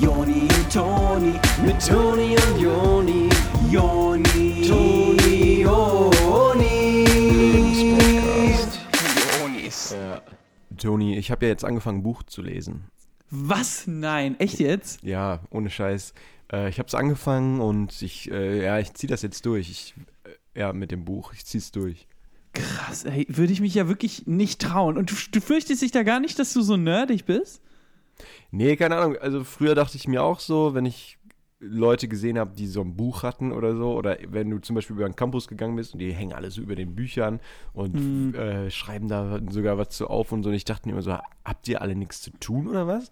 [0.00, 1.32] Joni und Toni,
[1.64, 3.28] mit Toni und Joni,
[3.70, 7.04] Joni, Toni, Joni.
[9.40, 9.90] Jonis.
[9.92, 10.22] Ja.
[10.76, 12.84] Toni, ich habe ja jetzt angefangen, ein Buch zu lesen.
[13.30, 13.86] Was?
[13.86, 15.02] Nein, echt jetzt?
[15.02, 16.14] Ja, ohne Scheiß.
[16.52, 19.70] Äh, ich habe es angefangen und ich, äh, ja, ich ziehe das jetzt durch.
[19.70, 19.94] Ich,
[20.54, 21.32] äh, ja, mit dem Buch.
[21.32, 22.06] Ich ziehe es durch.
[22.52, 24.96] Krass, ey, würde ich mich ja wirklich nicht trauen.
[24.96, 27.60] Und du, du fürchtest dich da gar nicht, dass du so nerdig bist?
[28.50, 29.16] Nee, keine Ahnung.
[29.16, 31.18] Also früher dachte ich mir auch so, wenn ich
[31.60, 34.96] Leute gesehen habe, die so ein Buch hatten oder so, oder wenn du zum Beispiel
[34.96, 37.40] über den Campus gegangen bist und die hängen alle so über den Büchern
[37.72, 40.50] und äh, schreiben da sogar was zu auf und so.
[40.50, 43.10] Und ich dachte mir immer so, habt ihr alle nichts zu tun oder was?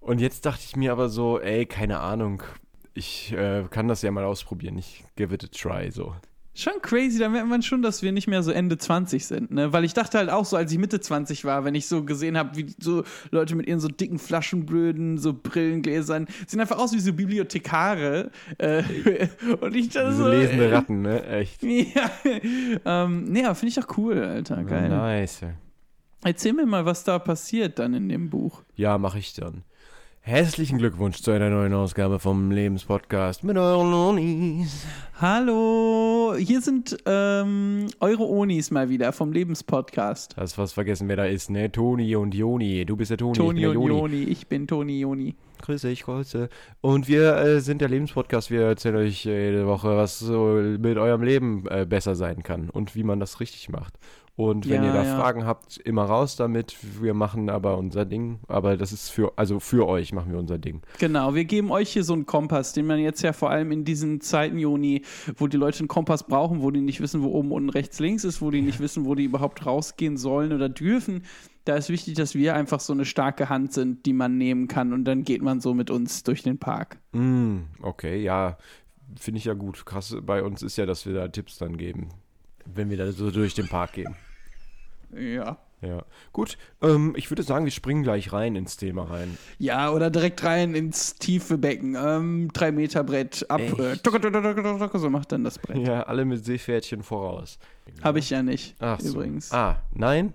[0.00, 2.42] Und jetzt dachte ich mir aber so, ey, keine Ahnung.
[2.94, 4.78] Ich äh, kann das ja mal ausprobieren.
[4.78, 6.14] Ich give it a try, so.
[6.58, 9.72] Schon crazy, da merkt man schon, dass wir nicht mehr so Ende 20 sind, ne?
[9.72, 12.36] Weil ich dachte halt auch so, als ich Mitte 20 war, wenn ich so gesehen
[12.36, 16.98] habe, wie so Leute mit ihren so dicken Flaschenblöden, so Brillengläsern, sehen einfach aus wie
[16.98, 18.32] so Bibliothekare.
[18.58, 18.82] Äh,
[19.60, 20.28] und ich dachte Diese so.
[20.28, 21.24] lesende Ratten, ne?
[21.26, 21.62] Echt.
[21.94, 22.10] Ja,
[22.84, 24.64] ähm, nee, aber finde ich doch cool, Alter.
[24.64, 24.88] Geil.
[24.88, 25.42] Nice.
[26.24, 28.64] Erzähl mir mal, was da passiert dann in dem Buch.
[28.74, 29.62] Ja, mache ich dann.
[30.28, 34.84] Herzlichen Glückwunsch zu einer neuen Ausgabe vom Lebenspodcast mit euren Onis.
[35.18, 40.36] Hallo, hier sind ähm, eure Onis mal wieder vom Lebenspodcast.
[40.36, 41.72] Hast fast vergessen, wer da ist, ne?
[41.72, 42.84] Toni und Joni.
[42.84, 45.34] Du bist der Toni, Toni ich und bin der Joni, ich bin Toni Joni.
[45.62, 46.50] Grüße, ich grüße.
[46.82, 48.50] Und wir äh, sind der Lebenspodcast.
[48.50, 52.94] Wir erzählen euch jede Woche, was so mit eurem Leben äh, besser sein kann und
[52.94, 53.94] wie man das richtig macht.
[54.38, 55.16] Und wenn Ja, ihr da ja.
[55.16, 56.76] Fragen habt, immer raus damit.
[57.02, 58.38] Wir machen aber unser Ding.
[58.46, 60.80] Aber das ist für, also für euch machen wir unser Ding.
[61.00, 63.84] Genau, wir geben euch hier so einen Kompass, den man jetzt ja vor allem in
[63.84, 65.02] diesen Zeiten, Juni,
[65.36, 68.22] wo die Leute einen Kompass brauchen, wo die nicht wissen, wo oben, unten, rechts, links
[68.22, 71.24] ist, wo die nicht wissen, wo die überhaupt rausgehen sollen oder dürfen.
[71.64, 74.92] Da ist wichtig, dass wir einfach so eine starke Hand sind, die man nehmen kann
[74.92, 76.98] und dann geht man so mit uns durch den Park.
[77.10, 78.56] Mm, okay, ja.
[79.18, 79.84] Finde ich ja gut.
[79.84, 82.10] Krass bei uns ist ja, dass wir da Tipps dann geben.
[82.72, 84.14] Wenn wir da so durch den Park gehen.
[85.16, 85.58] Ja.
[85.80, 86.04] Ja.
[86.32, 89.38] Gut, ähm, ich würde sagen, wir springen gleich rein ins Thema rein.
[89.58, 91.96] Ja, oder direkt rein ins tiefe Becken.
[91.96, 93.60] Ähm, drei Meter Brett ab.
[93.60, 93.96] Äh,
[94.94, 95.86] so macht dann das Brett.
[95.86, 97.58] Ja, alle mit Seepferdchen voraus.
[98.02, 98.74] Habe ich ja nicht.
[98.80, 99.10] Ach so.
[99.10, 99.52] übrigens.
[99.52, 100.34] Ah, nein?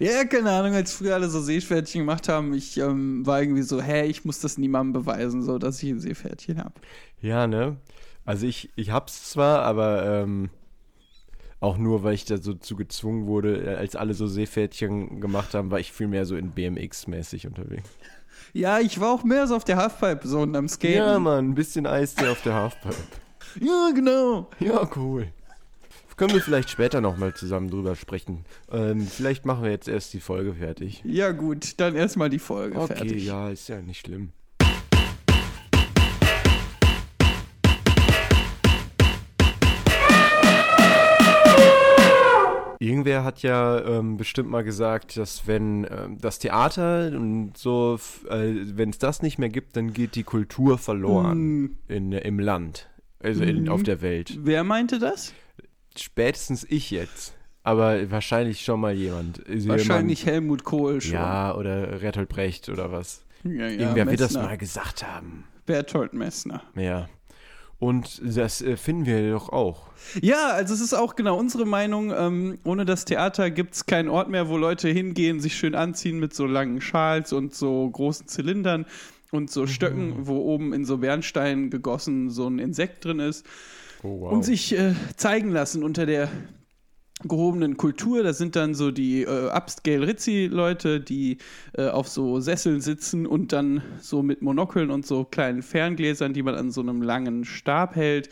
[0.00, 3.80] Ja, keine Ahnung, als früher alle so Seepferdchen gemacht haben, ich ähm, war irgendwie so,
[3.80, 6.74] hä, ich muss das niemandem beweisen, so dass ich ein Seepferdchen habe.
[7.20, 7.76] Ja, ne?
[8.24, 10.50] Also ich, ich hab's zwar, aber ähm,
[11.62, 15.54] auch nur, weil ich da so zu gezwungen wurde, äh, als alle so Seepferdchen gemacht
[15.54, 17.88] haben, war ich viel mehr so in BMX-mäßig unterwegs.
[18.52, 20.96] Ja, ich war auch mehr so auf der Halfpipe so und am Skaten.
[20.96, 22.94] Ja, Mann, ein bisschen Eistee auf der Halfpipe.
[23.60, 24.50] ja genau.
[24.58, 25.28] Ja, cool.
[26.16, 28.44] Können wir vielleicht später nochmal zusammen drüber sprechen.
[28.70, 31.00] Ähm, vielleicht machen wir jetzt erst die Folge fertig.
[31.04, 33.24] Ja gut, dann erstmal die Folge Okay, fertig.
[33.24, 34.32] ja, ist ja nicht schlimm.
[42.82, 47.98] Irgendwer hat ja ähm, bestimmt mal gesagt, dass wenn ähm, das Theater und so,
[48.28, 51.76] äh, wenn es das nicht mehr gibt, dann geht die Kultur verloren Mm.
[51.88, 52.88] in, im Land,
[53.20, 53.68] also in, Mhm.
[53.68, 54.36] auf der Welt.
[54.42, 55.32] Wer meinte das?
[55.96, 59.42] Spätestens ich jetzt, aber wahrscheinlich schon mal jemand.
[59.68, 61.12] Wahrscheinlich Helmut Kohl jemand, schon.
[61.14, 63.24] Ja, oder Bertolt Brecht oder was.
[63.44, 64.48] ja, ja Irgendwer wird das Messner.
[64.48, 65.44] mal gesagt haben.
[65.66, 66.62] Berthold Messner.
[66.74, 67.08] Ja.
[67.82, 69.88] Und das äh, finden wir doch auch.
[70.20, 72.12] Ja, also es ist auch genau unsere Meinung.
[72.16, 76.20] Ähm, ohne das Theater gibt es keinen Ort mehr, wo Leute hingehen, sich schön anziehen
[76.20, 78.86] mit so langen Schals und so großen Zylindern
[79.32, 83.44] und so Stöcken, wo oben in so Bernstein gegossen so ein Insekt drin ist.
[84.04, 84.32] Oh, wow.
[84.32, 86.28] Und sich äh, zeigen lassen unter der
[87.28, 88.22] gehobenen Kultur.
[88.22, 91.38] Das sind dann so die äh, Upscale-Rizzi-Leute, die
[91.72, 96.42] äh, auf so Sesseln sitzen und dann so mit Monokeln und so kleinen Ferngläsern, die
[96.42, 98.28] man an so einem langen Stab hält,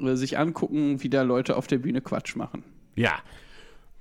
[0.00, 2.64] äh, sich angucken, wie da Leute auf der Bühne Quatsch machen.
[2.96, 3.18] Ja.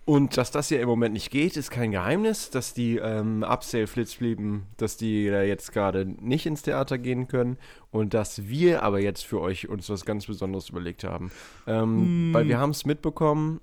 [0.06, 4.64] Und dass das ja im Moment nicht geht, ist kein Geheimnis, dass die ähm, Upsale-Flitzblieben,
[4.76, 7.58] dass die da jetzt gerade nicht ins Theater gehen können
[7.90, 11.32] und dass wir aber jetzt für euch uns was ganz Besonderes überlegt haben.
[11.68, 13.62] Ähm, Weil wir haben es mitbekommen,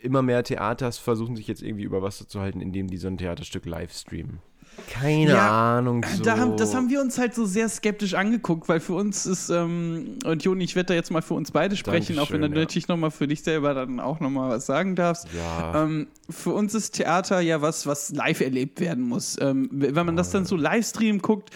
[0.00, 3.18] immer mehr Theaters versuchen sich jetzt irgendwie über Wasser zu halten, indem die so ein
[3.18, 4.40] Theaterstück live streamen.
[4.88, 6.04] Keine Ja, Ahnung.
[6.16, 6.22] So.
[6.22, 9.50] Da haben, das haben wir uns halt so sehr skeptisch angeguckt, weil für uns ist,
[9.50, 12.48] ähm, und Joni, ich werde da jetzt mal für uns beide sprechen, auch wenn du
[12.48, 12.60] Dankeschön, ja.
[12.62, 15.28] natürlich nochmal für dich selber dann auch nochmal was sagen darfst.
[15.36, 15.84] Ja.
[15.84, 19.38] Ähm, für uns ist Theater ja was, was live erlebt werden muss.
[19.40, 21.50] Ähm, wenn man das dann so Livestream guckt,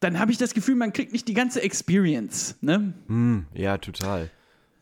[0.00, 2.56] dann habe ich das Gefühl, man kriegt nicht die ganze Experience.
[2.60, 2.92] Ne?
[3.06, 4.30] Hm, ja, total.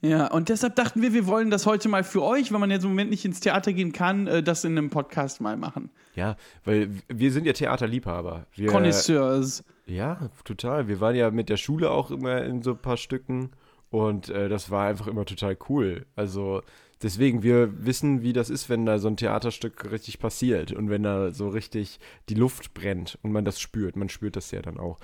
[0.06, 2.84] Ja, und deshalb dachten wir, wir wollen das heute mal für euch, weil man jetzt
[2.84, 5.90] im Moment nicht ins Theater gehen kann, äh, das in einem Podcast mal machen.
[6.14, 8.46] Ja, weil wir sind ja Theaterliebhaber.
[8.54, 9.64] Wir, Connoisseurs.
[9.86, 10.88] Ja, total.
[10.88, 13.50] Wir waren ja mit der Schule auch immer in so ein paar Stücken
[13.90, 16.06] und äh, das war einfach immer total cool.
[16.14, 16.62] Also
[17.02, 21.02] deswegen, wir wissen, wie das ist, wenn da so ein Theaterstück richtig passiert und wenn
[21.02, 21.98] da so richtig
[22.28, 23.96] die Luft brennt und man das spürt.
[23.96, 24.98] Man spürt das ja dann auch.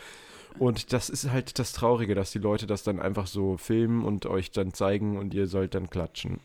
[0.58, 4.26] Und das ist halt das Traurige, dass die Leute das dann einfach so filmen und
[4.26, 6.40] euch dann zeigen und ihr sollt dann klatschen.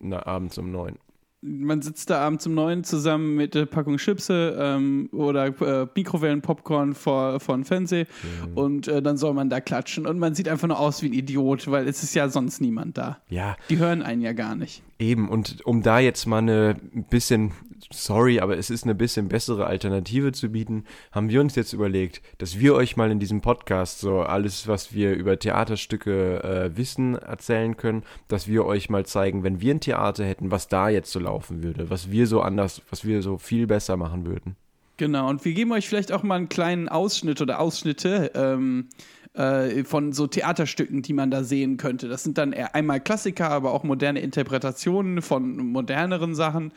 [0.00, 0.96] Na, abends um neun.
[1.42, 6.94] Man sitzt da abends um neun zusammen mit der Packung Chipse ähm, oder äh, Mikrowellenpopcorn
[6.94, 8.06] vor, vor dem Fernseher
[8.54, 11.12] und äh, dann soll man da klatschen und man sieht einfach nur aus wie ein
[11.12, 13.18] Idiot, weil es ist ja sonst niemand da.
[13.28, 14.82] Ja, Die hören einen ja gar nicht.
[14.98, 16.74] Eben, und um da jetzt mal eine
[17.10, 17.52] bisschen,
[17.92, 22.22] sorry, aber es ist eine bisschen bessere Alternative zu bieten, haben wir uns jetzt überlegt,
[22.38, 27.14] dass wir euch mal in diesem Podcast so alles, was wir über Theaterstücke äh, wissen,
[27.16, 31.12] erzählen können, dass wir euch mal zeigen, wenn wir ein Theater hätten, was da jetzt
[31.12, 34.56] so laufen würde, was wir so anders, was wir so viel besser machen würden.
[34.98, 38.88] Genau, und wir geben euch vielleicht auch mal einen kleinen Ausschnitt oder Ausschnitte ähm,
[39.34, 42.08] äh, von so Theaterstücken, die man da sehen könnte.
[42.08, 46.72] Das sind dann einmal Klassiker, aber auch moderne Interpretationen von moderneren Sachen.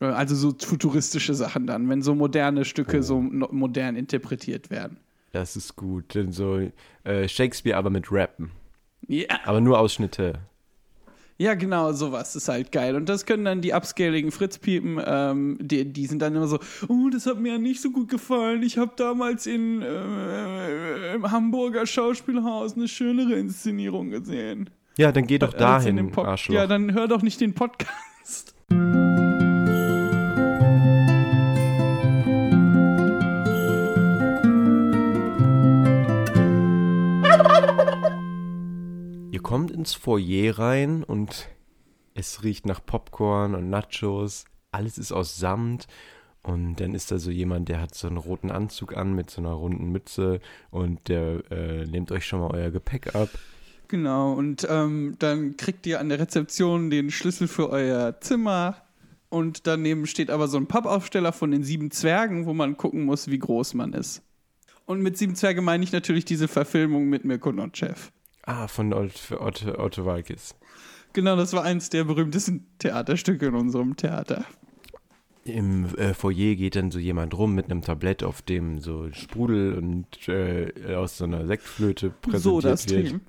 [0.00, 4.98] Äh, Also so futuristische Sachen dann, wenn so moderne Stücke so no modern interpretiert werden.
[5.32, 6.60] Das ist gut, denn so
[7.04, 8.50] äh, Shakespeare aber mit Rappen,
[9.06, 10.38] Ja, aber nur Ausschnitte.
[11.38, 12.94] ja, genau, sowas ist halt geil.
[12.96, 16.58] Und das können dann die upscaligen Fritzpiepen, ähm, die, die sind dann immer so,
[16.88, 18.62] oh, das hat mir ja nicht so gut gefallen.
[18.62, 24.70] Ich habe damals in, äh, im Hamburger Schauspielhaus eine schönere Inszenierung gesehen.
[24.96, 26.54] Ja, dann geh doch Als in dahin, Arschloch.
[26.54, 28.54] Ja, dann hör doch nicht den Podcast.
[39.46, 41.46] Kommt ins Foyer rein und
[42.14, 44.44] es riecht nach Popcorn und Nachos.
[44.72, 45.86] Alles ist aus Samt.
[46.42, 49.40] Und dann ist da so jemand, der hat so einen roten Anzug an mit so
[49.40, 50.40] einer runden Mütze
[50.72, 53.28] und der äh, nehmt euch schon mal euer Gepäck ab.
[53.86, 58.82] Genau, und ähm, dann kriegt ihr an der Rezeption den Schlüssel für euer Zimmer.
[59.28, 63.30] Und daneben steht aber so ein Pappaufsteller von den sieben Zwergen, wo man gucken muss,
[63.30, 64.22] wie groß man ist.
[64.86, 68.10] Und mit sieben Zwerge meine ich natürlich diese Verfilmung mit Mirko Notchev.
[68.46, 70.54] Ah, von Ot- Otto, Otto Walkes.
[71.12, 74.44] Genau, das war eins der berühmtesten Theaterstücke in unserem Theater.
[75.44, 79.74] Im äh, Foyer geht dann so jemand rum mit einem Tablett, auf dem so Sprudel
[79.78, 83.08] und äh, aus so einer Sektflöte präsentiert So, das wird.
[83.08, 83.20] Team.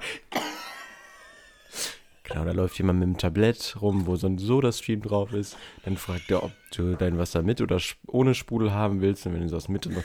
[2.26, 5.58] Genau, da läuft jemand mit dem Tablett rum, wo so ein Soda-Stream drauf ist.
[5.84, 9.26] Dann fragt er, ob du dein Wasser mit oder ohne Sprudel haben willst.
[9.26, 9.94] Und wenn du das mit und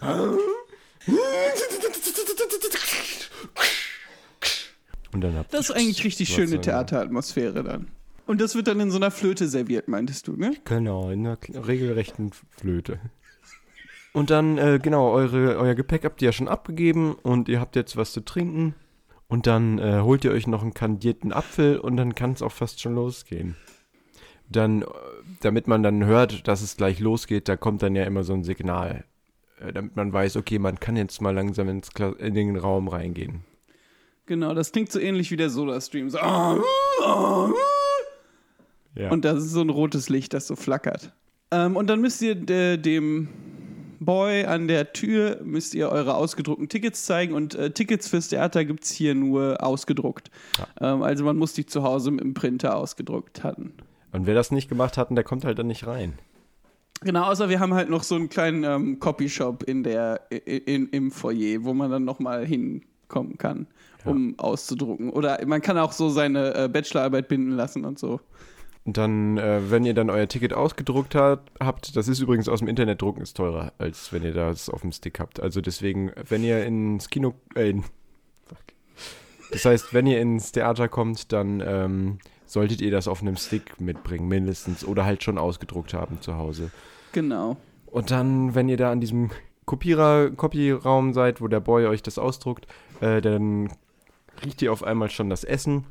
[5.12, 7.88] und dann habt Das ist eigentlich richtig schöne Theateratmosphäre dann.
[8.26, 10.54] Und das wird dann in so einer Flöte serviert, meintest du, ne?
[10.64, 13.00] Genau, in einer regelrechten Flöte.
[14.12, 17.76] Und dann, äh, genau, eure, euer Gepäck habt ihr ja schon abgegeben und ihr habt
[17.76, 18.74] jetzt was zu trinken.
[19.28, 22.50] Und dann äh, holt ihr euch noch einen kandierten Apfel und dann kann es auch
[22.50, 23.54] fast schon losgehen.
[24.48, 24.86] Dann, äh,
[25.40, 28.42] damit man dann hört, dass es gleich losgeht, da kommt dann ja immer so ein
[28.42, 29.04] Signal.
[29.60, 32.88] Äh, damit man weiß, okay, man kann jetzt mal langsam ins Kla in den Raum
[32.88, 33.44] reingehen.
[34.26, 36.08] Genau, das klingt so ähnlich wie der Soda-Stream.
[36.10, 36.56] So, ah,
[37.04, 37.50] ah,
[38.94, 39.10] Ja.
[39.10, 41.12] Und das ist so ein rotes Licht, das so flackert.
[41.50, 43.28] Ähm, und dann müsst ihr äh, dem
[43.98, 48.64] Boy an der Tür müsst ihr eure ausgedruckten Tickets zeigen und äh, Tickets fürs Theater
[48.64, 50.30] gibt es hier nur ausgedruckt.
[50.80, 53.74] Ähm, also man muss die zu Hause mit dem Printer ausgedruckt hatten.
[54.12, 56.14] und wer das nicht gemacht hat, der kommt halt dann nicht rein.
[57.00, 61.10] Genau, außer wir haben halt noch so einen kleinen ähm, Copyshop in der, in, im
[61.10, 63.66] Foyer, wo man dann nochmal hinkommen kann,
[64.04, 65.10] um auszudrucken.
[65.10, 68.20] Oder man kann auch so seine äh, Bachelorarbeit binden lassen und so.
[68.84, 72.60] Und dann, äh, wenn ihr dann euer Ticket ausgedruckt hat, habt, das ist übrigens aus
[72.60, 75.40] dem Internet drucken, ist teurer, als wenn ihr das auf dem Stick habt.
[75.40, 78.58] Also deswegen, wenn ihr ins Kino, äh, in, fuck.
[79.52, 82.18] das heißt, wenn ihr ins Theater kommt, dann ähm,
[82.50, 86.70] solltet ihr das auf einem Stick mitbringen, mindestens, oder halt schon ausgedruckt haben zu Hause.
[87.12, 87.56] Genau.
[87.86, 89.30] Und dann, wenn ihr da an diesem
[89.66, 92.66] Kopierer, Copyraum seid, wo der Boy euch das ausdruckt,
[93.00, 93.72] äh, dann
[94.44, 95.84] riecht ihr auf einmal schon das Essen.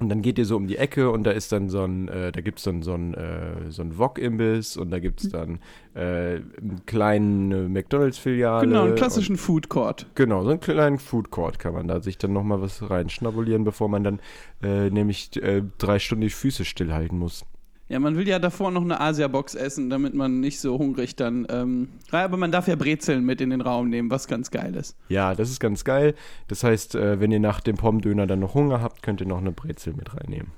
[0.00, 2.30] Und dann geht ihr so um die Ecke und da ist dann so ein, äh,
[2.30, 5.58] da gibt's dann so ein, äh, so ein Wok-Imbiss und da gibt's dann
[5.94, 8.66] äh, einen kleinen äh, McDonalds-Filiale.
[8.66, 10.04] Genau, einen klassischen Food Court.
[10.04, 13.64] Und, genau, so einen kleinen Food Court kann man da sich dann nochmal was reinschnabulieren,
[13.64, 14.20] bevor man dann
[14.62, 17.44] äh, nämlich äh, drei Stunden die Füße stillhalten muss.
[17.88, 21.46] Ja, man will ja davor noch eine Asia-Box essen, damit man nicht so hungrig dann.
[21.48, 24.94] Ähm, aber man darf ja Brezeln mit in den Raum nehmen, was ganz geil ist.
[25.08, 26.14] Ja, das ist ganz geil.
[26.48, 29.38] Das heißt, äh, wenn ihr nach dem Pommdöner dann noch Hunger habt, könnt ihr noch
[29.38, 30.52] eine Brezel mit reinnehmen.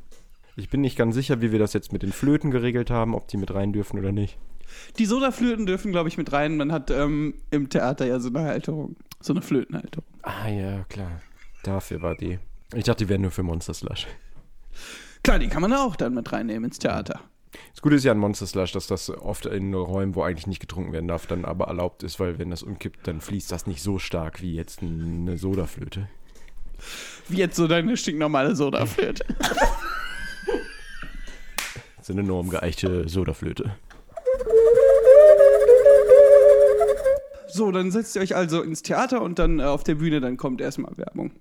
[0.56, 3.28] Ich bin nicht ganz sicher, wie wir das jetzt mit den Flöten geregelt haben, ob
[3.28, 4.36] die mit rein dürfen oder nicht.
[4.98, 6.56] Die Sodaflöten dürfen, glaube ich, mit rein.
[6.56, 8.96] Man hat ähm, im Theater ja so eine Halterung.
[9.20, 10.04] So eine Flötenhalterung.
[10.22, 11.20] Ah ja, klar.
[11.62, 12.38] Dafür war die.
[12.74, 14.06] Ich dachte, die wären nur für Monster Slush.
[15.22, 17.20] Klar, die kann man auch dann mit reinnehmen ins Theater.
[17.72, 20.60] Das Gute ist ja an Monster Slush, dass das oft in Räumen, wo eigentlich nicht
[20.60, 23.82] getrunken werden darf, dann aber erlaubt ist, weil wenn das umkippt, dann fließt das nicht
[23.82, 26.08] so stark wie jetzt eine Sodaflöte.
[27.28, 29.24] Wie jetzt so deine stinknormale Sodaflöte.
[31.96, 33.76] Das ist eine enorm geeichte Sodaflöte.
[37.46, 40.38] So, dann setzt ihr euch also ins Theater und dann äh, auf der Bühne, dann
[40.38, 41.32] kommt erstmal Werbung.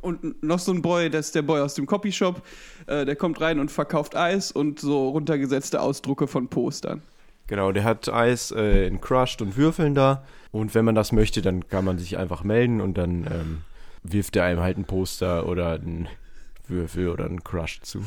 [0.00, 2.42] Und noch so ein Boy, das ist der Boy aus dem Copyshop,
[2.86, 7.02] äh, der kommt rein und verkauft Eis und so runtergesetzte Ausdrucke von Postern.
[7.48, 10.24] Genau, der hat Eis äh, in Crushed und Würfeln da.
[10.52, 13.58] Und wenn man das möchte, dann kann man sich einfach melden und dann ähm,
[14.02, 16.08] wirft er einem halt ein Poster oder einen
[16.68, 18.04] Würfel oder einen Crush zu.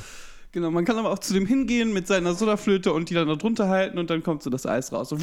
[0.52, 3.36] Genau, man kann aber auch zu dem hingehen mit seiner Sodaflöte und die dann da
[3.36, 5.10] drunter halten und dann kommt so das Eis raus.
[5.10, 5.18] So.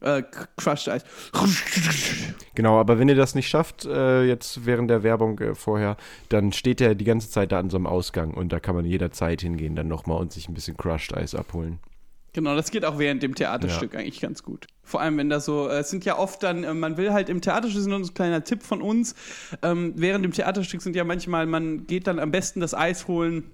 [0.00, 0.22] Äh,
[0.56, 1.04] crushed Eis.
[2.54, 5.96] Genau, aber wenn ihr das nicht schafft, äh, jetzt während der Werbung äh, vorher,
[6.28, 8.84] dann steht er die ganze Zeit da an so einem Ausgang und da kann man
[8.84, 11.80] jederzeit hingehen, dann nochmal und sich ein bisschen Crushed Eis abholen.
[12.32, 14.66] Genau, das geht auch während dem Theaterstück eigentlich ganz gut.
[14.84, 17.28] Vor allem, wenn da so, äh, es sind ja oft dann, äh, man will halt
[17.28, 19.14] im Theaterstück, das ist nur ein kleiner Tipp von uns,
[19.62, 23.50] ähm, während dem Theaterstück sind ja manchmal, man geht dann am besten das Eis holen,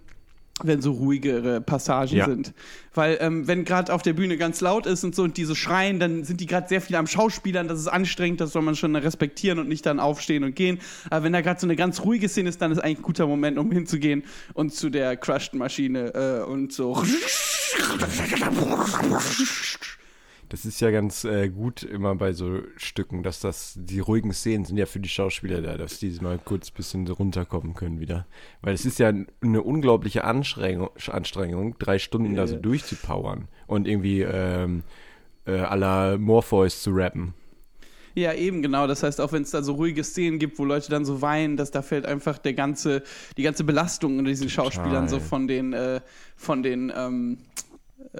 [0.62, 2.26] wenn so ruhigere Passagen Ja.
[2.26, 2.54] sind.
[2.94, 5.98] Weil ähm, wenn gerade auf der Bühne ganz laut ist und so und diese schreien,
[5.98, 8.94] dann sind die gerade sehr viel am Schauspielern, das ist anstrengend, das soll man schon
[8.94, 10.78] respektieren und nicht dann aufstehen und gehen.
[11.10, 13.26] Aber wenn da gerade so eine ganz ruhige Szene ist, dann ist eigentlich ein guter
[13.26, 17.02] Moment, um hinzugehen und zu der Crushed-Maschine äh, und so.
[20.54, 24.64] Das ist ja ganz äh, gut immer bei so Stücken, dass das, die ruhigen Szenen
[24.64, 28.24] sind ja für die Schauspieler da, dass die mal kurz ein bisschen runterkommen können wieder.
[28.62, 34.20] Weil es ist ja eine unglaubliche Anstrengung, Anstrengung drei Stunden da so durchzupowern und irgendwie
[34.20, 34.84] ähm,
[35.44, 37.34] äh, à la Morpheus zu rappen.
[38.14, 38.86] Ja, eben genau.
[38.86, 41.56] Das heißt, auch wenn es da so ruhige Szenen gibt, wo Leute dann so weinen,
[41.56, 43.02] dass da fällt einfach der ganze,
[43.36, 46.00] die ganze Belastung unter diesen Schauspielern so von den, äh,
[46.36, 47.73] von den, ähm, äh,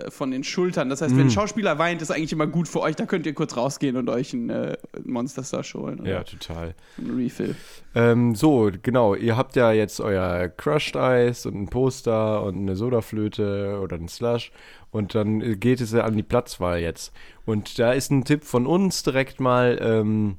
[0.09, 0.89] von den Schultern.
[0.89, 2.97] Das heißt, wenn ein Schauspieler weint, ist eigentlich immer gut für euch.
[2.97, 6.75] Da könnt ihr kurz rausgehen und euch ein äh, Monster Star holen Ja, total.
[6.99, 7.55] ein Refill.
[7.95, 9.15] Ähm, so, genau.
[9.15, 14.09] Ihr habt ja jetzt euer Crushed Eis und ein Poster und eine Sodaflöte oder ein
[14.09, 14.53] Slush.
[14.91, 17.13] Und dann äh, geht es ja an die Platzwahl jetzt.
[17.45, 20.37] Und da ist ein Tipp von uns direkt mal, ähm,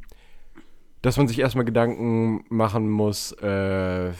[1.01, 4.11] dass man sich erstmal Gedanken machen muss, äh,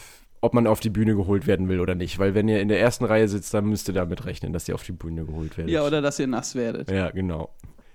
[0.46, 2.20] ob man auf die Bühne geholt werden will oder nicht.
[2.20, 4.76] Weil wenn ihr in der ersten Reihe sitzt, dann müsst ihr damit rechnen, dass ihr
[4.76, 5.74] auf die Bühne geholt werdet.
[5.74, 6.90] Ja, oder dass ihr nass werdet.
[6.92, 7.50] Ja, genau.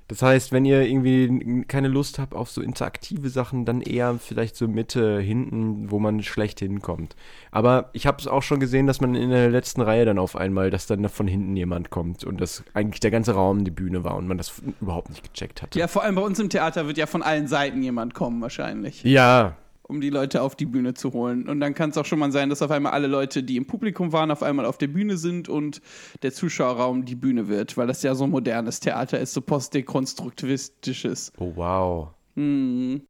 [0.09, 4.57] Das heißt, wenn ihr irgendwie keine Lust habt auf so interaktive Sachen, dann eher vielleicht
[4.57, 7.15] so Mitte, hinten, wo man schlecht hinkommt.
[7.53, 10.35] Aber ich habe es auch schon gesehen, dass man in der letzten Reihe dann auf
[10.35, 14.03] einmal, dass dann von hinten jemand kommt und dass eigentlich der ganze Raum die Bühne
[14.03, 15.79] war und man das überhaupt nicht gecheckt hatte.
[15.79, 19.05] Ja, vor allem bei uns im Theater wird ja von allen Seiten jemand kommen wahrscheinlich.
[19.05, 19.55] Ja,
[19.91, 21.49] um die Leute auf die Bühne zu holen.
[21.49, 23.67] Und dann kann es auch schon mal sein, dass auf einmal alle Leute, die im
[23.67, 25.83] Publikum waren, auf einmal auf der Bühne sind und
[26.23, 31.33] der Zuschauerraum die Bühne wird, weil das ja so ein modernes Theater ist, so postdekonstruktivistisches.
[31.39, 32.09] Oh, wow.
[32.37, 33.03] Hm.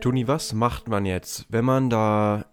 [0.00, 2.46] Toni, was macht man jetzt, wenn man da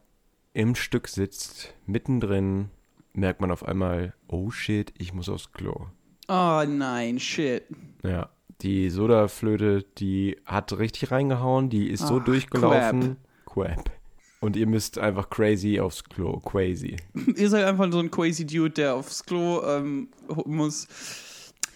[0.53, 2.69] im Stück sitzt, mittendrin,
[3.13, 5.87] merkt man auf einmal, oh shit, ich muss aufs Klo.
[6.27, 7.63] Oh nein, shit.
[8.03, 8.29] Ja,
[8.61, 13.17] die Sodaflöte, die hat richtig reingehauen, die ist so Ach, durchgelaufen.
[13.45, 13.91] Quap.
[14.39, 16.39] Und ihr müsst einfach crazy aufs Klo.
[16.39, 16.97] Crazy.
[17.37, 20.09] Ihr seid einfach so ein crazy Dude, der aufs Klo ähm,
[20.45, 20.87] muss.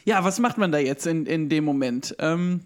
[0.03, 2.13] Ja, was macht man da jetzt in, in dem Moment?
[2.19, 2.61] Ähm,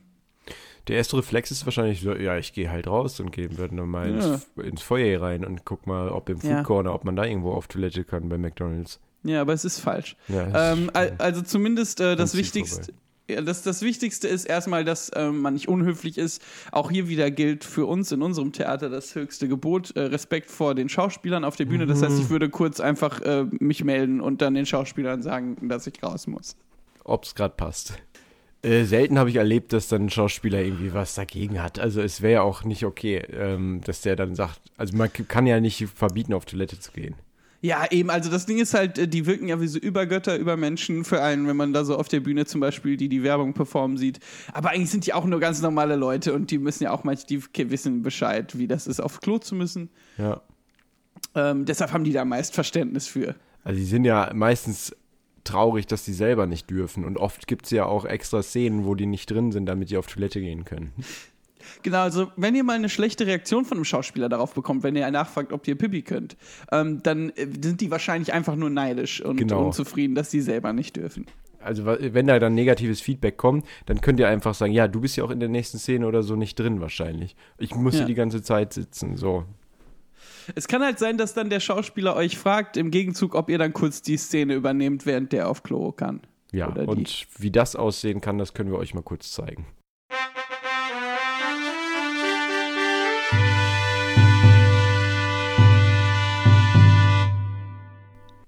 [0.87, 4.15] Der erste Reflex ist wahrscheinlich so, ja, ich gehe halt raus und gehe würde nochmal
[4.15, 4.33] Ja.
[4.33, 6.63] ins, ins Foyer rein und guck mal, ob im Food Ja.
[6.63, 8.99] Corner, ob man da irgendwo auf Toilette kann bei McDonalds.
[9.23, 10.15] Ja, aber es ist falsch.
[10.27, 12.93] Ja, Ähm, ist- al- also zumindest äh, das Wichtigste.
[13.29, 16.41] Ja, das, das Wichtigste ist erstmal, dass ähm, man nicht unhöflich ist.
[16.71, 20.75] Auch hier wieder gilt für uns in unserem Theater das höchste Gebot, äh, Respekt vor
[20.75, 21.85] den Schauspielern auf der Bühne.
[21.85, 25.87] Das heißt, ich würde kurz einfach äh, mich melden und dann den Schauspielern sagen, dass
[25.87, 26.57] ich raus muss.
[27.05, 27.93] ob es gerade passt.
[28.63, 31.79] Äh, selten habe ich erlebt, dass dann ein Schauspieler irgendwie was dagegen hat.
[31.79, 35.47] Also es wäre ja auch nicht okay, ähm, dass der dann sagt, also man kann
[35.47, 37.15] ja nicht verbieten, auf Toilette zu gehen.
[37.61, 40.57] Ja, eben, also das Ding ist halt, äh, die wirken ja wie so Übergötter, über
[40.57, 43.53] Menschen, für einen, wenn man da so auf der Bühne zum Beispiel die die Werbung
[43.53, 44.19] performen sieht.
[44.51, 47.27] Aber eigentlich sind die auch nur ganz normale Leute und die müssen ja auch manchmal,
[47.27, 49.89] die wissen Bescheid, wie das ist, aufs Klo zu müssen.
[50.17, 50.41] Ja.
[51.35, 53.35] Ähm, deshalb haben die da meist Verständnis für.
[53.63, 54.95] Also die sind ja meistens
[55.43, 57.05] traurig, dass die selber nicht dürfen.
[57.05, 59.97] Und oft gibt es ja auch extra Szenen, wo die nicht drin sind, damit die
[59.97, 60.91] auf Toilette gehen können.
[61.83, 65.09] Genau, also wenn ihr mal eine schlechte Reaktion von einem Schauspieler darauf bekommt, wenn ihr
[65.11, 66.37] nachfragt, ob ihr Pipi könnt,
[66.71, 69.65] ähm, dann äh, sind die wahrscheinlich einfach nur neidisch und Genau.
[69.67, 71.25] unzufrieden, dass sie selber nicht dürfen.
[71.63, 75.15] Also wenn da dann negatives Feedback kommt, dann könnt ihr einfach sagen, ja, du bist
[75.15, 77.35] ja auch in der nächsten Szene oder so nicht drin wahrscheinlich.
[77.59, 77.99] Ich muss Ja.
[77.99, 79.45] hier die ganze Zeit sitzen, so.
[80.55, 83.73] Es kann halt sein, dass dann der Schauspieler euch fragt, im Gegenzug, ob ihr dann
[83.73, 86.21] kurz die Szene übernehmt, während der auf Klo kann.
[86.51, 89.67] Ja, und wie das aussehen kann, das können wir euch mal kurz zeigen.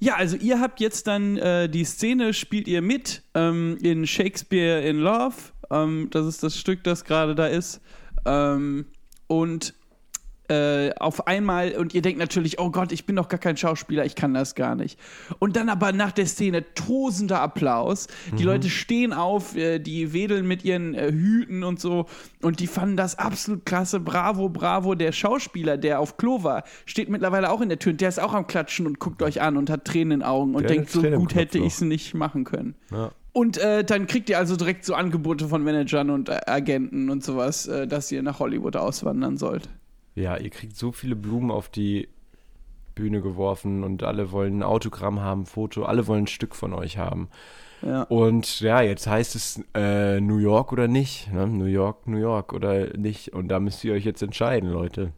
[0.03, 4.81] Ja, also ihr habt jetzt dann äh, die Szene, spielt ihr mit ähm, in Shakespeare
[4.81, 5.35] in Love.
[5.71, 7.79] Ähm, das ist das Stück, das gerade da ist.
[8.25, 8.87] Ähm,
[9.27, 9.73] und
[10.53, 14.05] äh, auf einmal, und ihr denkt natürlich, oh Gott, ich bin doch gar kein Schauspieler,
[14.05, 14.99] ich kann das gar nicht.
[15.39, 18.07] Und dann aber nach der Szene tosender Applaus.
[18.37, 22.05] Die Leute stehen auf, äh, die wedeln mit ihren äh, Hüten und so.
[22.41, 23.99] Und die fanden das absolut klasse.
[23.99, 24.95] Bravo, bravo.
[24.95, 28.19] Der Schauspieler, der auf Klo war, steht mittlerweile auch in der Tür und der ist
[28.19, 30.71] auch am Klatschen und guckt euch an und hat Tränen in den Augen und Der
[30.71, 32.75] denkt, so gut hätte ich es nicht machen können.
[32.91, 33.11] Ja.
[33.33, 37.23] Und äh, dann kriegt ihr also direkt so Angebote von Managern und äh, Agenten und
[37.23, 39.69] sowas, äh, dass ihr nach Hollywood auswandern sollt.
[40.15, 42.09] Ja, ihr kriegt so viele Blumen auf die
[42.95, 46.73] Bühne geworfen und alle wollen ein Autogramm haben, ein Foto, alle wollen ein Stück von
[46.73, 47.29] euch haben.
[47.81, 48.03] Ja.
[48.03, 51.31] Und ja, jetzt heißt es äh, New York oder nicht.
[51.33, 51.47] Ne?
[51.47, 53.33] New York, New York oder nicht.
[53.33, 55.11] Und da müsst ihr euch jetzt entscheiden, Leute.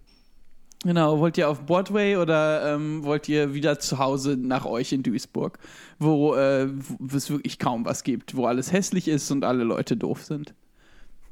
[0.84, 5.02] Genau, wollt ihr auf Broadway oder ähm, wollt ihr wieder zu Hause nach euch in
[5.02, 5.58] Duisburg,
[5.98, 6.68] wo, äh,
[7.00, 10.54] wo es wirklich kaum was gibt, wo alles hässlich ist und alle Leute doof sind?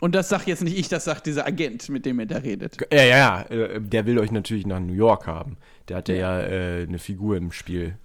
[0.03, 2.75] Und das sagt jetzt nicht ich, das sagt dieser Agent, mit dem ihr da redet.
[2.91, 3.41] Ja, ja, ja.
[3.43, 5.55] äh, Der will euch natürlich nach New York haben.
[5.87, 7.97] Der hat ja, ja äh, eine Figur im Spiel.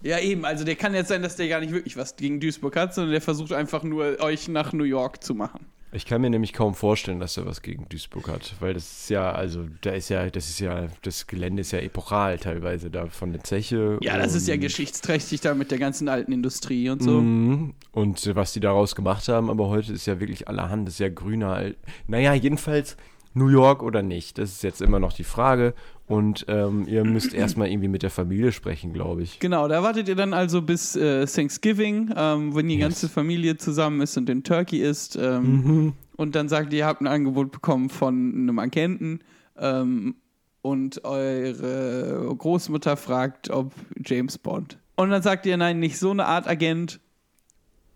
[0.00, 2.76] Ja, eben, also der kann jetzt sein, dass der gar nicht wirklich was gegen Duisburg
[2.76, 5.66] hat, sondern der versucht einfach nur, euch nach New York zu machen.
[5.94, 9.10] Ich kann mir nämlich kaum vorstellen, dass er was gegen Duisburg hat, weil das ist
[9.10, 13.06] ja, also da ist ja, das ist ja, das Gelände ist ja epochal teilweise da
[13.06, 13.98] von der Zeche.
[14.02, 17.20] Ja, das ist ja geschichtsträchtig da mit der ganzen alten Industrie und so.
[17.20, 17.74] Mhm.
[17.92, 21.00] Und äh, was die daraus gemacht haben, aber heute ist ja wirklich allerhand, das ist
[21.00, 21.70] ja grüner.
[22.08, 22.96] Naja, jedenfalls
[23.34, 25.74] New York oder nicht, das ist jetzt immer noch die Frage.
[26.06, 29.40] Und ähm, ihr müsst erstmal irgendwie mit der Familie sprechen, glaube ich.
[29.40, 32.82] Genau, da wartet ihr dann also bis äh, Thanksgiving, ähm, wenn die Yes.
[32.82, 35.16] ganze Familie zusammen ist und den Turkey isst.
[35.20, 39.20] Ähm, Und dann sagt ihr, ihr habt ein Angebot bekommen von einem Agenten.
[39.58, 40.14] Ähm,
[40.62, 43.72] und eure Großmutter fragt, ob
[44.04, 44.78] James Bond.
[44.96, 47.00] Und dann sagt ihr, nein, nicht so eine Art Agent.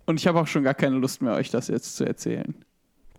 [0.07, 2.55] Und ich habe auch schon gar keine Lust mehr, euch das jetzt zu erzählen.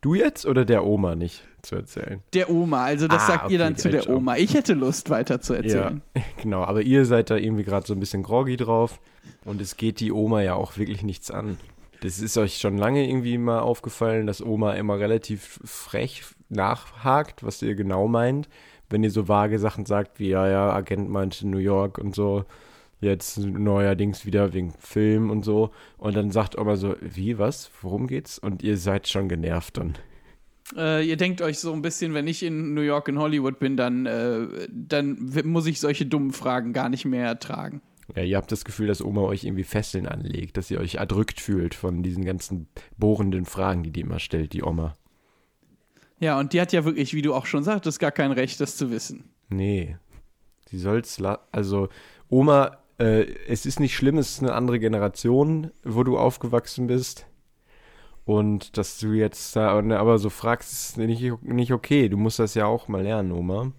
[0.01, 2.21] Du jetzt oder der Oma nicht zu erzählen?
[2.33, 4.07] Der Oma, also das Ah, sagt ihr dann okay, zu der auch.
[4.07, 4.38] Oma.
[4.38, 6.01] Ich hätte Lust, weiter zu erzählen.
[6.15, 6.63] Ja, genau.
[6.63, 8.99] Aber ihr seid da irgendwie gerade so ein bisschen groggy drauf.
[9.45, 11.57] Und es geht die Oma ja auch wirklich nichts an.
[12.01, 17.62] Das ist euch schon lange irgendwie mal aufgefallen, dass Oma immer relativ frech nachhakt, was
[17.62, 18.47] ihr genau meint.
[18.89, 22.45] Wenn ihr so vage Sachen sagt wie, ja, ja, Agent meinte New York und so.
[23.01, 25.71] Jetzt neuerdings wieder wegen Film und so.
[25.97, 28.39] Und dann sagt Oma so, wie, was, worum geht's?
[28.39, 29.95] Und ihr seid schon genervt dann.
[30.75, 33.77] Äh, ihr denkt euch so ein bisschen, wenn ich in New York in Hollywood bin,
[33.77, 37.81] dann, äh, dann muss ich solche dummen Fragen gar nicht mehr ertragen.
[38.15, 41.39] Ja, ihr habt das Gefühl, dass Oma euch irgendwie Fesseln anlegt, dass ihr euch erdrückt
[41.39, 44.95] fühlt von diesen ganzen bohrenden Fragen, die die immer stellt, die Oma.
[46.19, 48.75] Ja, und die hat ja wirklich, wie du auch schon sagtest, gar kein Recht, das
[48.75, 49.29] zu wissen.
[49.49, 49.97] Nee.
[50.69, 51.89] Sie soll's also
[52.29, 57.25] Oma, äh, es ist nicht schlimm, es ist eine andere Generation, wo du aufgewachsen bist.
[58.25, 62.09] Und dass du jetzt da aber so fragst, ist nicht, nicht okay.
[62.09, 63.71] Du musst das ja auch mal lernen, Oma.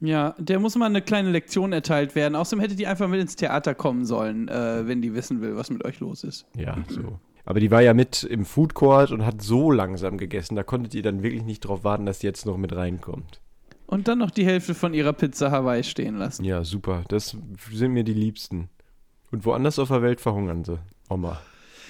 [0.00, 2.36] Ja, der muss mal eine kleine Lektion erteilt werden.
[2.36, 5.70] Außerdem hätte die einfach mit ins Theater kommen sollen, äh, wenn die wissen will, was
[5.70, 6.46] mit euch los ist.
[6.56, 7.18] Ja, so.
[7.44, 10.54] Aber die war ja mit im Food Court und hat so langsam gegessen.
[10.54, 13.40] Da konntet ihr dann wirklich nicht drauf warten, dass die jetzt noch mit reinkommt.
[13.90, 16.44] Und dann noch die Hälfte von ihrer Pizza Hawaii stehen lassen.
[16.44, 17.02] Ja, super.
[17.08, 17.36] Das
[17.72, 18.70] sind mir die Liebsten.
[19.32, 20.78] Und woanders auf der Welt verhungern sie.
[21.08, 21.40] Oma.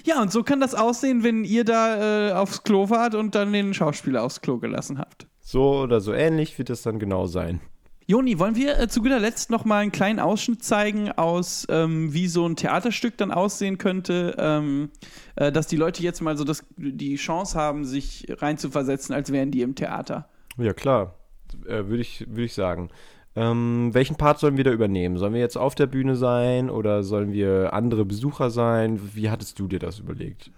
[0.06, 3.52] Ja, und so kann das aussehen, wenn ihr da äh, aufs Klo wart und dann
[3.52, 5.26] den Schauspieler aufs Klo gelassen habt.
[5.40, 7.60] So oder so ähnlich wird das dann genau sein.
[8.06, 12.14] Joni, wollen wir äh, zu guter Letzt noch mal einen kleinen Ausschnitt zeigen aus, ähm,
[12.14, 14.88] wie so ein Theaterstück dann aussehen könnte, ähm,
[15.36, 19.50] äh, dass die Leute jetzt mal so das, die Chance haben, sich reinzuversetzen, als wären
[19.50, 20.30] die im Theater.
[20.56, 21.19] Ja, klar.
[21.66, 22.90] Äh, Würde ich, würd ich sagen.
[23.36, 25.16] Ähm, welchen Part sollen wir da übernehmen?
[25.16, 29.00] Sollen wir jetzt auf der Bühne sein oder sollen wir andere Besucher sein?
[29.14, 30.50] Wie hattest du dir das überlegt?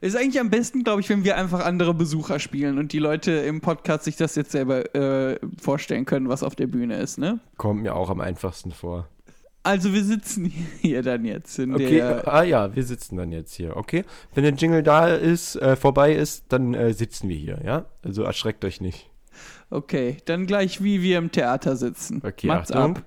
[0.00, 3.32] Ist eigentlich am besten, glaube ich, wenn wir einfach andere Besucher spielen und die Leute
[3.32, 7.38] im Podcast sich das jetzt selber äh, vorstellen können, was auf der Bühne ist, ne?
[7.58, 9.06] Kommt mir auch am einfachsten vor.
[9.62, 10.46] Also wir sitzen
[10.80, 12.26] hier dann jetzt in Okay, der.
[12.32, 14.04] ah ja, wir sitzen dann jetzt hier, okay?
[14.34, 17.84] Wenn der Jingle da ist, äh, vorbei ist, dann äh, sitzen wir hier, ja?
[18.02, 19.09] Also erschreckt euch nicht.
[19.70, 22.22] Okay, dann gleich wie wir im Theater sitzen.
[22.24, 22.96] Okay, Achtung.
[22.96, 23.04] ab.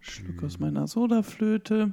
[0.00, 1.92] Schluck aus meiner Sodaflöte.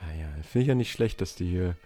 [0.00, 1.76] Ah ja, finde ich ja nicht schlecht, dass die hier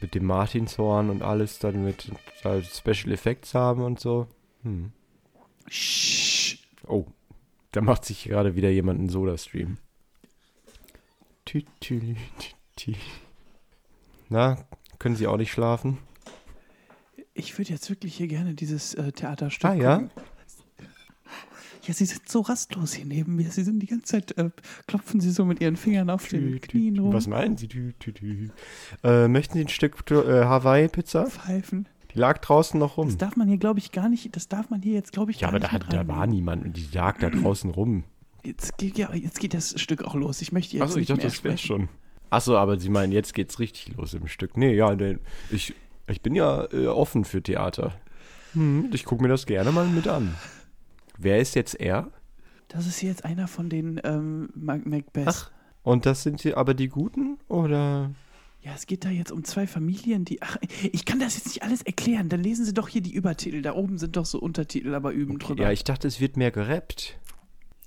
[0.00, 2.10] mit dem Martinshorn und alles dann mit
[2.44, 4.28] äh, Special Effects haben und so.
[4.62, 4.92] Hm.
[5.68, 6.27] Sch.
[6.88, 7.06] Oh,
[7.72, 9.78] da macht sich gerade wieder jemand einen Soda-Stream.
[11.44, 12.94] Tü, tü, tü, tü.
[14.28, 14.58] Na,
[14.98, 15.98] können Sie auch nicht schlafen?
[17.34, 19.70] Ich würde jetzt wirklich hier gerne dieses äh, Theaterstück.
[19.70, 19.98] Ah, ja?
[19.98, 20.10] gucken.
[21.88, 23.50] Ja, sie sind so rastlos hier neben mir.
[23.50, 24.50] Sie sind die ganze Zeit, äh,
[24.86, 27.14] klopfen sie so mit ihren Fingern auf den Knien rum.
[27.14, 27.66] Was meinen Sie?
[27.66, 28.50] Tü, tü, tü.
[29.02, 31.26] Äh, möchten Sie ein Stück äh, Hawaii-Pizza?
[31.26, 31.88] Pfeifen.
[32.18, 33.06] Lag draußen noch rum.
[33.06, 34.34] Das darf man hier, glaube ich, gar nicht.
[34.36, 36.08] Das darf man hier jetzt, glaube ich, Ja, gar aber nicht da, mit hat, da
[36.14, 38.04] war niemand und die lag da draußen rum.
[38.44, 40.42] Jetzt geht, ja, jetzt geht das Stück auch los.
[40.42, 41.88] Ich möchte jetzt Achso, ich dachte, das wäre schon.
[42.30, 44.56] Achso, aber Sie meinen, jetzt geht's richtig los im Stück.
[44.56, 45.18] Nee, ja, denn
[45.50, 45.74] ich,
[46.06, 47.92] ich bin ja äh, offen für Theater.
[48.52, 50.34] Hm, ich gucke mir das gerne mal mit an.
[51.18, 52.08] Wer ist jetzt er?
[52.68, 55.26] Das ist jetzt einer von den ähm, Mac- Macbeth.
[55.28, 55.50] Ach.
[55.82, 57.38] Und das sind sie aber die Guten?
[57.48, 58.10] Oder?
[58.60, 60.42] Ja, es geht da jetzt um zwei Familien, die.
[60.42, 60.56] Ach,
[60.92, 62.28] ich kann das jetzt nicht alles erklären.
[62.28, 63.62] Dann lesen Sie doch hier die Übertitel.
[63.62, 65.62] Da oben sind doch so Untertitel, aber üben drüber.
[65.62, 67.18] Ja, ich dachte, es wird mehr gerappt.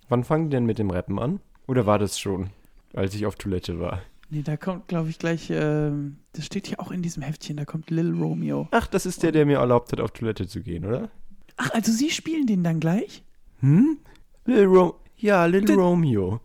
[0.09, 1.39] Wann fangen die denn mit dem Rappen an?
[1.67, 2.49] Oder war das schon,
[2.93, 4.01] als ich auf Toilette war?
[4.29, 5.49] Nee, da kommt, glaube ich, gleich.
[5.49, 7.57] Ähm, das steht hier auch in diesem Heftchen.
[7.57, 8.69] Da kommt Lil Romeo.
[8.71, 11.11] Ach, das ist der, der mir erlaubt hat, auf Toilette zu gehen, oder?
[11.57, 13.23] Ach, also Sie spielen den dann gleich?
[13.59, 13.97] Hm?
[14.45, 16.39] Lil Ro ja, Lil D- Romeo.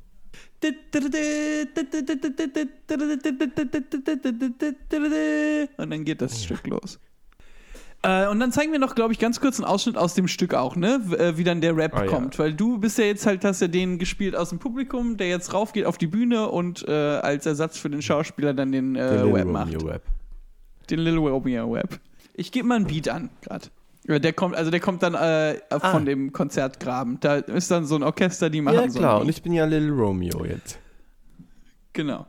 [5.77, 6.99] Und dann geht das Stück los.
[8.03, 10.55] Äh, und dann zeigen wir noch, glaube ich, ganz kurz einen Ausschnitt aus dem Stück
[10.55, 11.01] auch, ne?
[11.19, 12.11] Äh, Wie dann der Rap Ah, ja.
[12.11, 12.39] kommt.
[12.39, 15.53] Weil du bist ja jetzt halt, hast ja den gespielt aus dem Publikum, der jetzt
[15.53, 19.33] raufgeht auf die Bühne und äh, als Ersatz für den Schauspieler dann den äh, Lil
[19.35, 19.75] Rap macht.
[19.75, 20.03] Romeo Rap.
[20.91, 21.99] Den Lil Romeo Rap.
[22.35, 23.69] Ich gebe mal einen Beat an, gerade.
[24.09, 27.19] Der kommt, also der kommt dann äh, von dem Konzertgraben.
[27.21, 29.17] Da ist dann so ein Orchester, die machen Ja, so klar.
[29.17, 30.79] ein Und ich bin ja Lil Romeo jetzt.
[31.93, 32.27] Genau.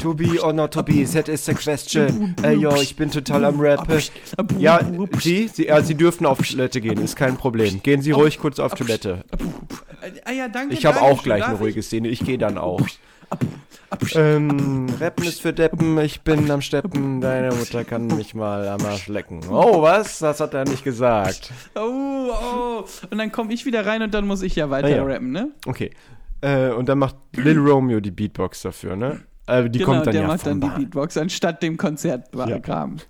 [0.00, 2.34] To be or not to be, that is the question.
[2.42, 3.86] Ey, yo, ich bin total am Rap.
[4.58, 4.80] Ja,
[5.20, 7.80] Sie, Sie, ja, Sie dürfen auf Toilette gehen, ist kein Problem.
[7.82, 9.24] Gehen Sie ruhig kurz auf Toilette.
[10.24, 10.74] Ah ja, danke.
[10.74, 12.80] Ich habe auch gleich eine ruhige Szene, ich gehe dann auch.
[14.14, 18.84] Ähm, Rappen ist für Deppen, ich bin am Steppen, deine Mutter kann mich mal am
[18.84, 19.40] Arsch lecken.
[19.50, 20.18] Oh, was?
[20.18, 21.52] Das hat er nicht gesagt.
[21.74, 22.84] Oh, oh.
[23.10, 25.02] Und dann komme ich wieder rein und dann muss ich ja weiter Ah, ja.
[25.04, 25.50] rappen, ne?
[25.66, 25.90] Okay.
[26.40, 29.20] Äh, und dann macht Lil Romeo die Beatbox dafür, ne?
[29.46, 30.76] Äh, die genau, kommt dann der ja macht dann die Bahn.
[30.78, 33.00] Beatbox anstatt dem Konzertgraben.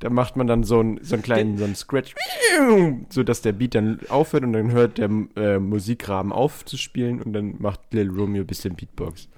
[0.00, 2.14] Da macht man dann so ein, so einen kleinen so einen Scratch,
[3.08, 7.22] so dass der Beat dann aufhört und dann hört der äh, Musikrahmen auf zu spielen
[7.22, 9.28] und dann macht Lil Romeo ein bisschen Beatbox.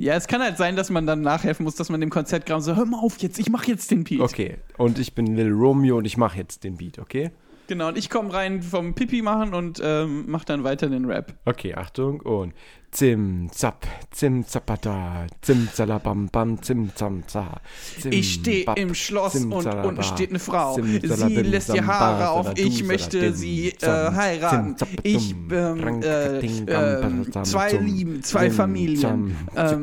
[0.00, 2.76] Ja, es kann halt sein, dass man dann nachhelfen muss, dass man dem Konzertgraben so,
[2.76, 4.20] hör mal auf jetzt, ich mache jetzt den Beat.
[4.20, 7.32] Okay, und ich bin Lil Romeo und ich mache jetzt den Beat, okay?
[7.68, 11.34] Genau, und ich komme rein vom Pipi machen und ähm, mach dann weiter den Rap.
[11.44, 12.54] Okay, Achtung und
[12.90, 17.60] Zim, zap, zim, zapata, zim, zalabam, bam, zim, zam, za.
[18.00, 20.74] Zim, Ich stehe im Schloss zim, und zalaba, unten steht eine Frau.
[20.74, 22.52] zim, Sie zalabim, lässt die samba, Haare auf.
[22.56, 24.74] Ich möchte sie äh, heiraten.
[25.02, 29.36] Ich ähm, äh, bazam, zwei zum, Lieben, zwei zim, Familien.
[29.54, 29.76] Ähm,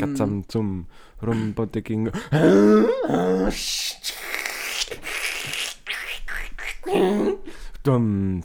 [7.85, 8.41] Dumm,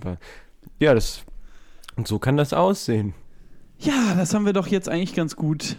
[0.00, 0.18] ba.
[0.78, 1.24] Ja, das.
[1.96, 3.14] Und so kann das aussehen.
[3.78, 5.76] Ja, das haben wir doch jetzt eigentlich ganz gut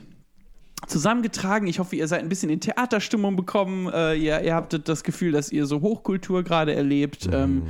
[0.88, 1.67] zusammengetragen.
[1.67, 3.88] Ich hoffe, ihr seid ein bisschen in Theaterstimmung bekommen.
[3.91, 7.30] Äh, ihr, ihr habt das Gefühl, dass ihr so Hochkultur gerade erlebt.
[7.32, 7.63] Ähm,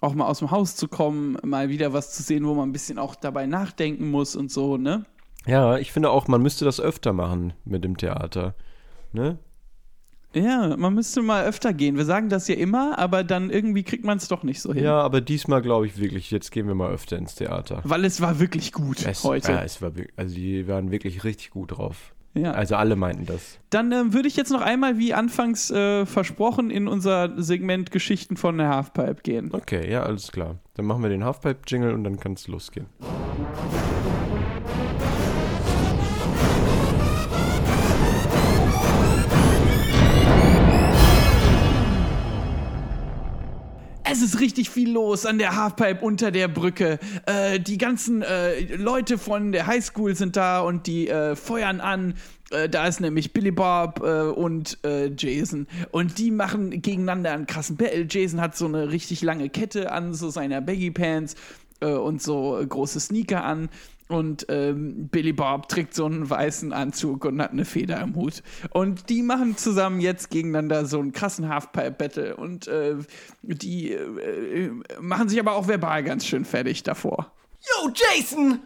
[0.00, 2.72] auch mal aus dem Haus zu kommen, mal wieder was zu sehen, wo man ein
[2.72, 5.04] bisschen auch dabei nachdenken muss und so, ne?
[5.46, 8.54] Ja, ich finde auch, man müsste das öfter machen mit dem Theater.
[9.12, 9.38] Ne?
[10.34, 11.96] Ja, man müsste mal öfter gehen.
[11.96, 14.84] Wir sagen das ja immer, aber dann irgendwie kriegt man es doch nicht so hin.
[14.84, 17.80] Ja, aber diesmal glaube ich wirklich, jetzt gehen wir mal öfter ins Theater.
[17.84, 19.52] Weil es war wirklich gut Es, heute.
[19.52, 22.14] Ja, es war wirklich, also die waren wirklich richtig gut drauf.
[22.34, 22.52] Ja.
[22.52, 23.58] Also alle meinten das.
[23.68, 28.38] Dann ähm, würde ich jetzt noch einmal, wie anfangs äh, versprochen, in unser Segment Geschichten
[28.38, 29.50] von der Halfpipe gehen.
[29.52, 30.58] Okay, ja, alles klar.
[30.74, 32.86] Dann machen wir den Halfpipe-Jingle und dann kann es losgehen.
[44.22, 47.00] Es ist richtig viel los an der Halfpipe unter der Brücke.
[47.26, 52.14] Äh, die ganzen äh, Leute von der Highschool sind da und die äh, feuern an.
[52.52, 55.66] Äh, da ist nämlich Billy Bob äh, und äh, Jason.
[55.90, 58.06] Und die machen gegeneinander einen krassen Battle.
[58.08, 61.34] Jason hat so eine richtig lange Kette an, so seiner Baggy Pants
[61.80, 63.68] und so große Sneaker an.
[64.12, 68.42] Und ähm, Billy Bob trägt so einen weißen Anzug und hat eine Feder im Hut.
[68.70, 72.36] Und die machen zusammen jetzt gegeneinander so einen krassen Halfpipe-Battle.
[72.36, 72.96] Und äh,
[73.42, 74.70] die äh, äh,
[75.00, 77.32] machen sich aber auch verbal ganz schön fertig davor.
[77.60, 78.60] Yo, Jason!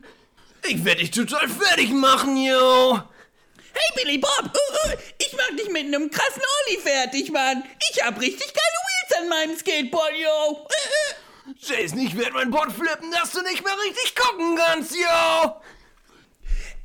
[0.69, 2.99] Ich werde dich total fertig machen, yo!
[3.73, 7.63] Hey Billy Bob, uh, uh, ich mach dich mit einem krassen Olli fertig, Mann.
[7.93, 10.53] Ich hab richtig geile Wheels an meinem Skateboard, yo.
[10.53, 11.26] Uh, uh.
[11.55, 15.61] Jason, ich werde mein Board flippen, dass du nicht mehr richtig gucken kannst, yo!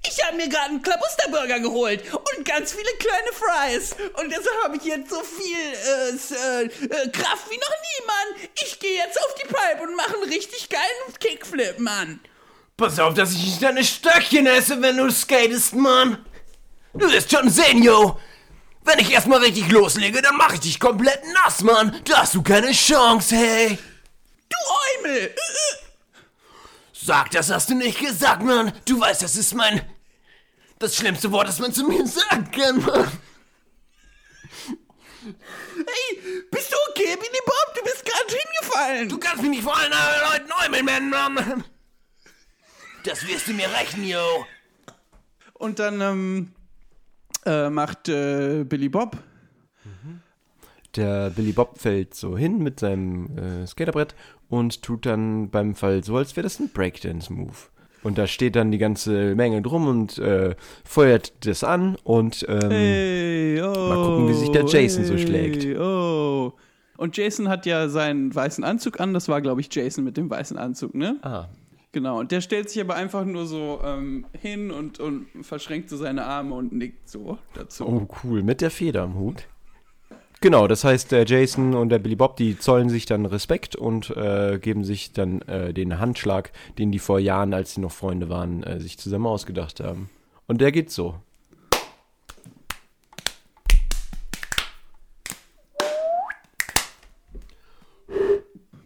[0.07, 3.95] Ich habe mir gerade einen Klabusterburger geholt und ganz viele kleine Fries.
[4.19, 8.49] Und deshalb habe ich jetzt so viel äh, äh, äh, Kraft wie noch nie, Mann.
[8.63, 12.19] Ich gehe jetzt auf die Pipe und mache einen richtig geilen Kickflip, Mann.
[12.77, 16.25] Pass auf, dass ich nicht deine Stöckchen esse, wenn du skatest, Mann!
[16.93, 18.19] Du wirst schon sehen, yo!
[18.83, 22.01] Wenn ich erstmal richtig loslege, dann mache ich dich komplett nass, Mann!
[22.05, 23.77] Da hast du keine Chance, hey!
[24.51, 24.57] Du
[24.99, 25.35] Eumel.
[26.93, 28.71] Sag, das hast du nicht gesagt, Mann!
[28.85, 29.81] Du weißt, das ist mein...
[30.77, 33.11] Das schlimmste Wort, das man zu mir sagen kann, Mann!
[35.23, 37.75] Hey, bist du okay, Billy Bob?
[37.75, 39.09] Du bist gerade hingefallen.
[39.09, 41.63] Du kannst mich nicht vor allen anderen Leuten Eumel nennen, Mann!
[43.03, 44.45] Das wirst du mir rächen, yo!
[45.53, 46.53] Und dann ähm,
[47.45, 49.17] äh, macht äh, Billy Bob.
[50.95, 54.15] Der Billy Bob fällt so hin mit seinem äh, Skaterbrett
[54.49, 57.53] und tut dann beim Fall so, als wäre das ein Breakdance-Move.
[58.03, 62.71] Und da steht dann die ganze Menge drum und äh, feuert das an und ähm,
[62.71, 65.79] Hey, oh, Mal gucken, wie sich der Jason so hey, schlägt.
[65.79, 66.53] Oh.
[66.97, 69.13] Und Jason hat ja seinen weißen Anzug an.
[69.13, 71.17] Das war, glaube ich, Jason mit dem weißen Anzug, ne?
[71.21, 71.47] ah,
[71.91, 72.19] Genau.
[72.19, 76.25] Und der stellt sich aber einfach nur so ähm, hin und, und verschränkt so seine
[76.25, 77.85] Arme und nickt so dazu.
[77.85, 79.47] oh cool, mit der Feder am Hut.
[80.43, 84.09] Genau, das heißt, der Jason und der Billy Bob, die zollen sich dann Respekt und
[84.09, 88.27] äh, geben sich dann äh, den Handschlag, den die vor Jahren, als sie noch Freunde
[88.27, 90.09] waren, äh, sich zusammen ausgedacht haben.
[90.47, 91.13] Und der geht so.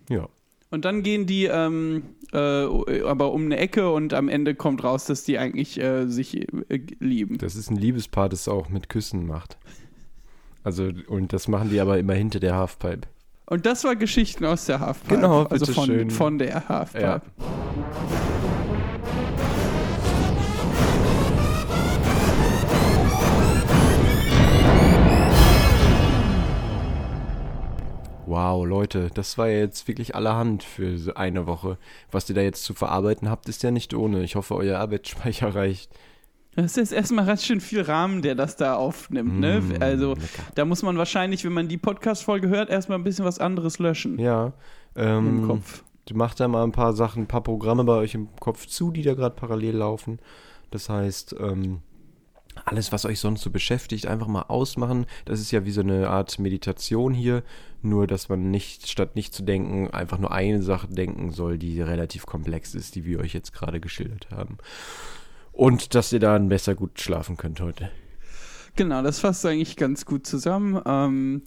[0.10, 0.28] Ja.
[0.72, 5.06] Und dann gehen die ähm, äh, aber um eine Ecke und am Ende kommt raus,
[5.06, 7.38] dass die eigentlich äh, sich äh, lieben.
[7.38, 9.58] Das ist ein Liebespaar, das auch mit Küssen macht.
[10.66, 13.08] Also, und das machen die aber immer hinter der Halfpipe.
[13.46, 15.16] Und das war Geschichten aus der Halfpipe.
[15.16, 16.10] Genau, also von, bitteschön.
[16.10, 17.04] von der Halfpipe.
[17.04, 17.22] Ja.
[28.26, 31.78] Wow, Leute, das war jetzt wirklich allerhand für so eine Woche.
[32.10, 34.24] Was ihr da jetzt zu verarbeiten habt, ist ja nicht ohne.
[34.24, 35.92] Ich hoffe, euer Arbeitsspeicher reicht.
[36.56, 39.40] Das ist erstmal ganz schön viel Rahmen, der das da aufnimmt.
[39.40, 39.62] Ne?
[39.62, 40.44] Mm, Also lecker.
[40.56, 44.18] da muss man wahrscheinlich, wenn man die Podcast-Folge hört, erstmal ein bisschen was anderes löschen
[44.20, 44.54] Ja,
[44.96, 45.84] ähm, im Kopf.
[46.14, 49.02] macht da mal ein paar Sachen, ein paar Programme bei euch im Kopf zu, die
[49.02, 50.20] da gerade parallel laufen.
[50.72, 51.80] Das heißt, ähm,
[52.64, 55.08] alles, was euch sonst so beschäftigt, einfach mal ausmachen.
[55.26, 57.44] Das ist ja wie so eine Art Meditation hier,
[57.82, 61.82] nur dass man nicht, statt nicht zu denken, einfach nur eine Sache denken soll, die
[61.82, 64.58] relativ komplex ist, die wir euch jetzt gerade geschildert haben.
[65.56, 67.90] Und dass ihr dann besser gut schlafen könnt heute.
[68.76, 70.82] Genau, das fasst eigentlich ganz gut zusammen.
[70.86, 71.44] Ähm,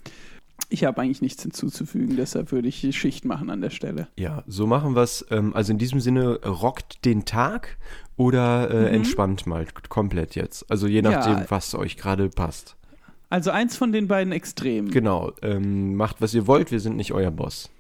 [0.71, 4.09] ich habe eigentlich nichts hinzuzufügen, deshalb würde ich die Schicht machen an der Stelle.
[4.17, 5.27] Ja, so machen wir es.
[5.31, 7.77] Ähm, also in diesem Sinne, rockt den Tag
[8.17, 10.71] oder äh, entspannt mal komplett jetzt.
[10.71, 11.47] Also je nachdem, Ja.
[11.51, 12.77] was euch gerade passt.
[13.31, 14.91] Also eins von den beiden Extremen.
[14.91, 17.71] Genau, ähm, macht was ihr wollt, wir sind nicht euer Boss.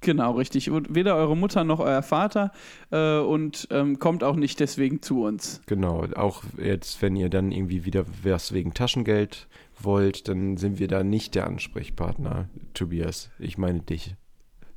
[0.00, 0.70] Genau, richtig.
[0.70, 2.52] Und weder eure Mutter noch euer Vater
[2.90, 5.60] äh, und ähm, kommt auch nicht deswegen zu uns.
[5.66, 9.46] Genau, auch jetzt, wenn ihr dann irgendwie wieder was wegen Taschengeld
[9.78, 13.30] wollt, dann sind wir da nicht der Ansprechpartner, Tobias.
[13.38, 14.14] Ich meine dich.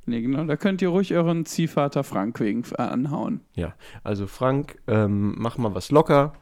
[0.06, 3.40] Nee, genau, da könnt ihr ruhig euren Ziehvater Frank wegen äh, anhauen.
[3.54, 6.34] Ja, also Frank, ähm, mach mal was locker.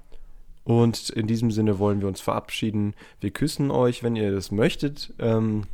[0.64, 2.94] Und in diesem Sinne wollen wir uns verabschieden.
[3.20, 5.12] Wir küssen euch, wenn ihr das möchtet.
[5.18, 5.64] Ähm,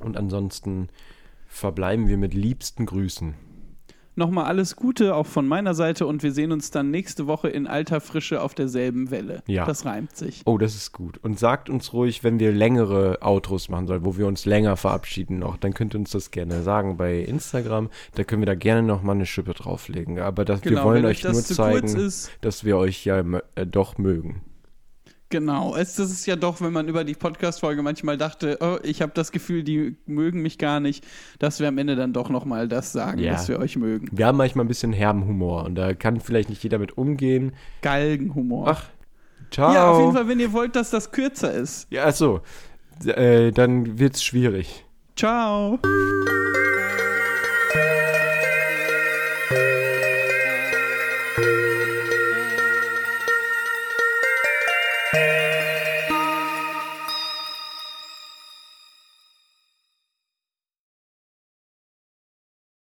[0.00, 0.88] und ansonsten
[1.48, 3.34] verbleiben wir mit liebsten Grüßen.
[4.14, 7.68] nochmal alles Gute auch von meiner Seite und wir sehen uns dann nächste Woche in
[7.68, 9.44] alter Frische auf derselben Welle.
[9.46, 9.64] Ja.
[9.64, 10.42] Das reimt sich.
[10.44, 11.18] Oh, das ist gut.
[11.18, 15.38] Und sagt uns ruhig, wenn wir längere Outros machen sollen, wo wir uns länger verabschieden
[15.38, 17.90] noch, dann könnt ihr uns das gerne sagen bei Instagram.
[18.16, 20.18] Da können wir da gerne noch mal eine Schippe drauflegen.
[20.18, 22.32] Aber das, wir Genau, wollen wenn euch nur zeigen, ist.
[22.40, 23.20] dass wir euch ja
[23.54, 24.42] äh, doch mögen.
[25.30, 29.02] Genau, es, das ist ja doch, wenn man über die Podcast-Folge manchmal dachte, oh, ich
[29.02, 31.06] habe das Gefühl, die mögen mich gar nicht,
[31.38, 33.32] dass wir am Ende dann doch nochmal das sagen, Ja.
[33.32, 34.08] dass wir euch mögen.
[34.10, 37.52] Wir haben manchmal ein bisschen herben Humor und da kann vielleicht nicht jeder mit umgehen.
[37.82, 38.68] Galgenhumor.
[38.68, 38.84] Ach,
[39.50, 39.74] ciao.
[39.74, 41.86] ja, auf jeden Fall, wenn ihr wollt, dass das kürzer ist.
[41.90, 42.40] Ja, achso.
[43.04, 44.86] Äh, dann wird's schwierig.
[45.14, 45.78] Ciao.